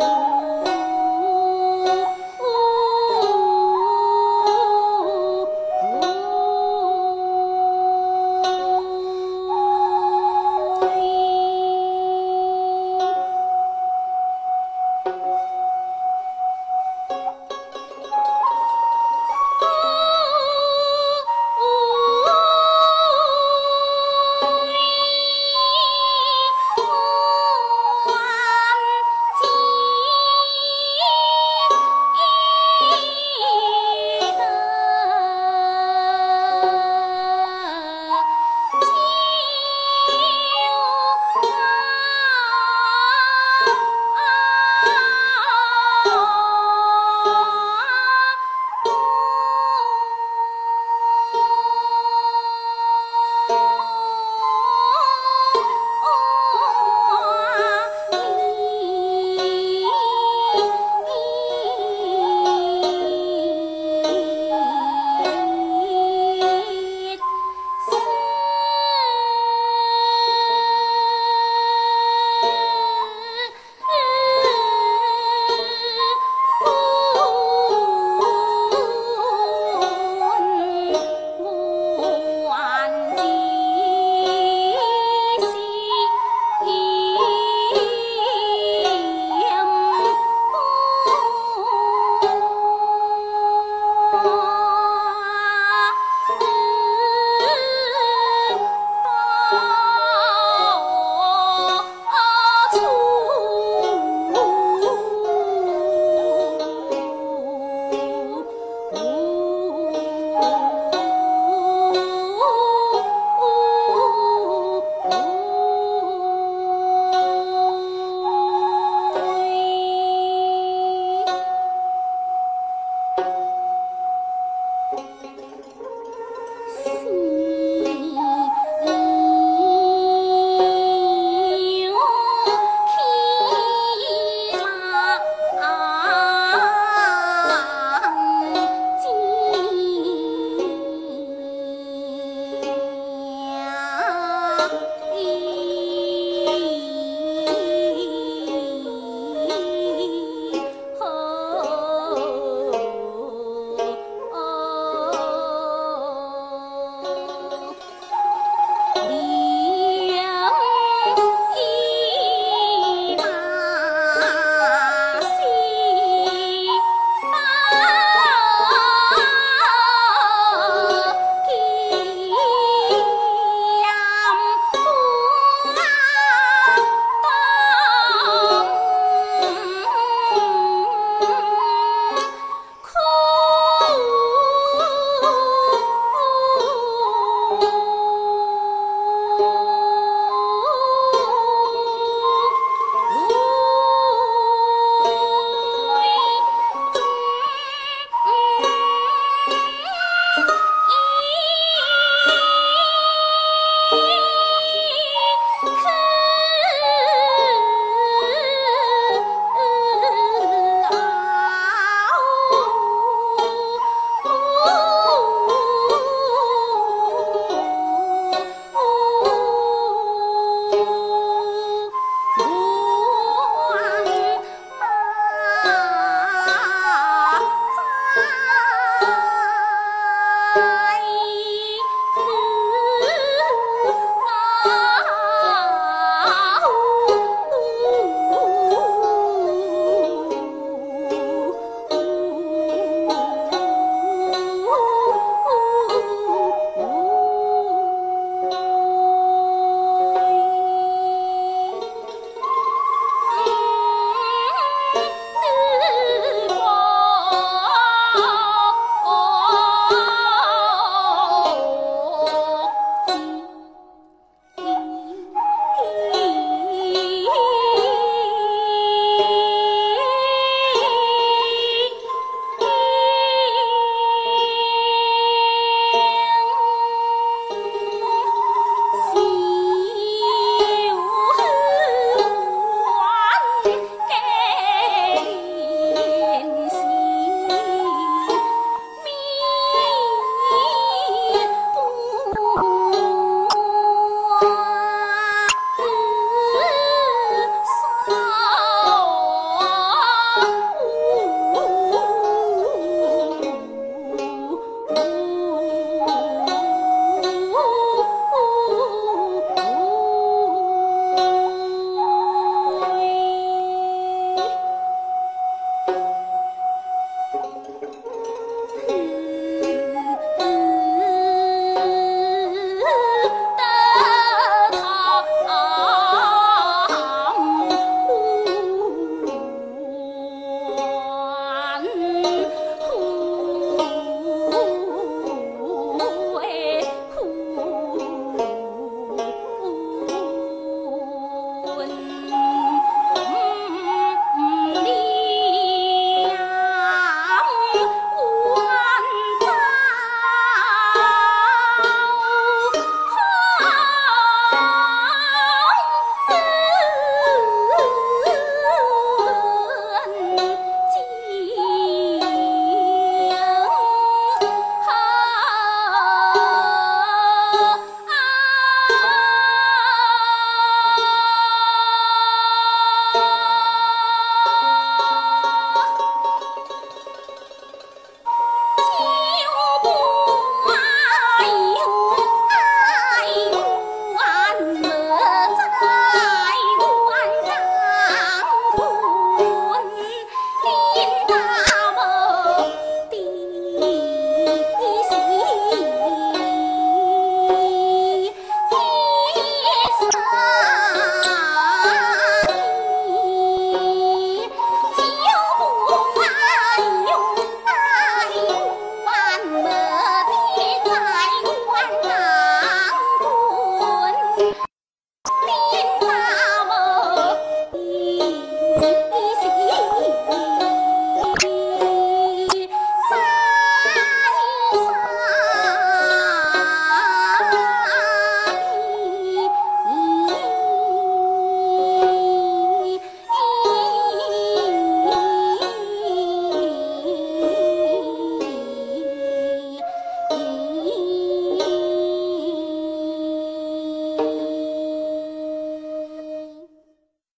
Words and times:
Oh. 0.00 0.27